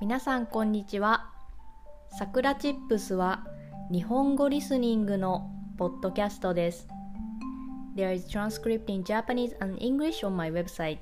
[0.00, 1.28] 皆さんこんにちは。
[2.16, 3.44] さくらチップスは
[3.90, 6.86] 日本語リスニングのポッドキャストです。
[7.96, 10.98] There is transcript in Japanese and English on my website.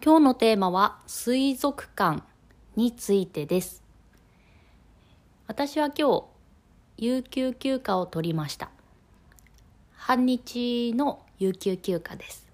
[0.00, 2.22] 今日のテーマは水族館
[2.76, 3.82] についてです。
[5.48, 6.24] 私は今日、
[6.98, 8.70] 有給休暇を取りました。
[9.94, 12.51] 半日の有給休暇です。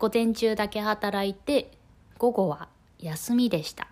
[0.00, 1.70] 午前中だけ働いて
[2.16, 2.68] 午後は
[2.98, 3.86] 休みでした。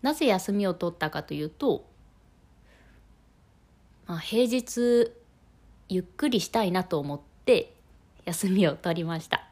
[0.00, 1.84] なぜ休みを取ったかというと、
[4.06, 5.10] まあ、平日
[5.88, 7.74] ゆっくりしたいなと思って
[8.26, 9.44] 休みを取りました。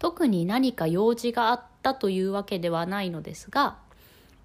[0.00, 3.78] 特に何か用事があったというわけではないのですが、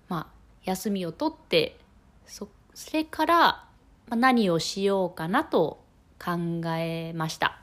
[0.10, 0.28] まあ、
[0.64, 1.80] 休みを取って
[2.28, 2.48] そ
[2.94, 3.66] れから
[4.10, 5.82] 何をしようかなと
[6.24, 7.60] 考えました。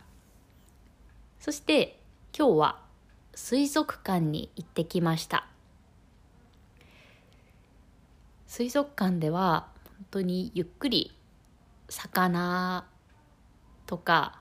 [1.38, 2.00] そして
[2.36, 2.80] 今日は
[3.34, 5.46] 水族館に行ってきました。
[8.48, 11.14] 水族館では本当にゆっくり
[11.88, 12.84] 魚
[13.86, 14.40] とか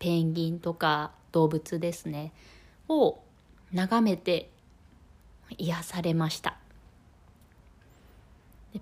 [0.00, 2.32] ペンギンとか動物ですね
[2.88, 3.20] を
[3.72, 4.50] 眺めて
[5.56, 6.56] 癒されました。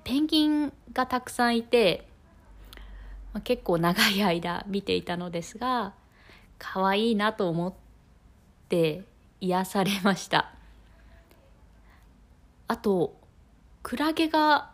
[0.05, 2.08] ペンギンがたくさんいて
[3.33, 5.95] まあ、結構長い間見ていたのですが
[6.59, 7.75] 可愛いなと思っ
[8.69, 9.05] て
[9.41, 10.53] 癒されました。
[12.67, 13.17] あと
[13.83, 14.71] クラゲが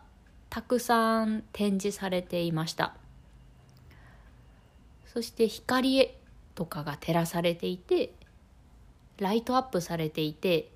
[0.49, 2.95] たくさん展示されていました。
[5.05, 6.11] そして光
[6.55, 8.13] とかが照らされていて
[9.17, 10.71] ライトアップされていて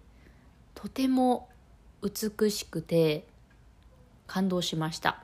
[0.76, 1.50] とても
[2.02, 3.26] 美しくて
[4.28, 5.24] 感動しました。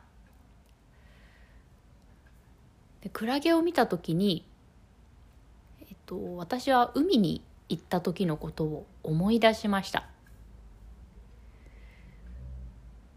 [3.06, 4.44] でクラゲを見た時に、
[5.80, 10.10] えっと、私は海に行った時のことを思い出しました。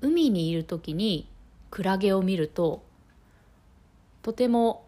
[0.03, 1.27] 海にいる時に
[1.71, 2.85] クラゲを見ると
[4.21, 4.85] とても、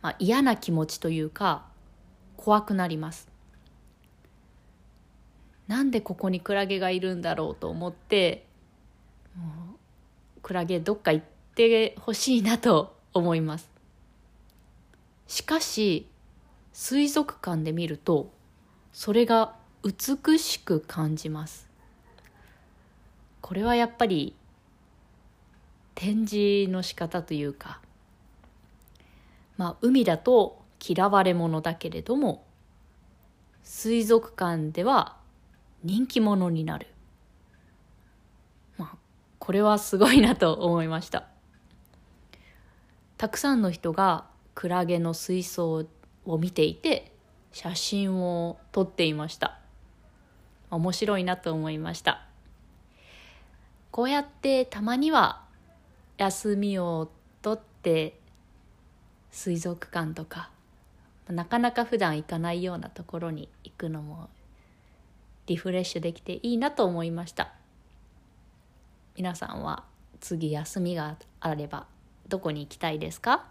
[0.00, 1.66] まあ、嫌な気持ちというか
[2.38, 3.28] 怖くなります。
[5.68, 8.46] なんでここにクラゲがいるんだろうと思って
[10.40, 13.71] クラゲどっか行ってほしいなと思います。
[15.32, 16.06] しかし
[16.74, 18.30] 水族館で見ると
[18.92, 21.70] それが美しく感じます。
[23.40, 24.36] これはやっぱり
[25.94, 27.80] 展示の仕方というか
[29.56, 32.44] まあ海だと嫌われ者だけれども
[33.62, 35.16] 水族館では
[35.82, 36.88] 人気者になる。
[38.76, 38.96] まあ
[39.38, 41.24] これはすごいなと思いました。
[43.16, 45.86] たくさんの人がクラゲの水槽
[46.24, 47.12] を見ていて
[47.52, 49.58] 写真を撮っていました。
[50.70, 52.26] 面白いなと思いました。
[53.90, 55.42] こうやってたまには
[56.16, 57.10] 休みを
[57.42, 58.18] 取って
[59.30, 60.50] 水族館とか
[61.28, 64.30] なかなか普段行かないようなところに行くのも
[65.46, 67.52] リフレッシュできていいなと思いました。
[69.16, 69.84] 皆さんは
[70.20, 71.86] 次休みがあれば
[72.28, 73.44] どこに行きたいですか？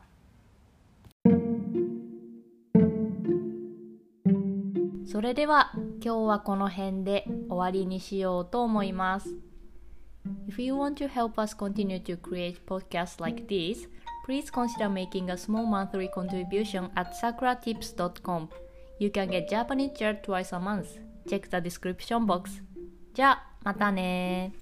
[5.11, 9.35] それでは今日はこの辺で終わりにしようと思います。
[10.47, 13.89] If you want to help us continue to create podcasts like this,
[14.25, 18.47] please consider making a small monthly contribution at sakuratips.com.
[18.99, 20.97] You can get Japanese chair twice a month.
[21.27, 22.63] Check the description box.
[23.13, 24.53] じゃあ、またね